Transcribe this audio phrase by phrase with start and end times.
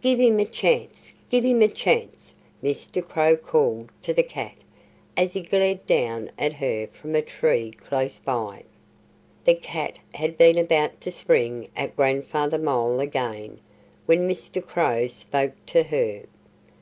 [0.00, 1.12] "Give him a chance!
[1.28, 2.32] Give him a chance!"
[2.64, 3.06] Mr.
[3.06, 4.54] Crow called to the cat,
[5.18, 8.62] as he glared down at her from a tree close by.
[9.44, 13.60] The cat had been about to spring at Grandfather Mole again
[14.06, 14.66] when Mr.
[14.66, 16.22] Crow spoke to her.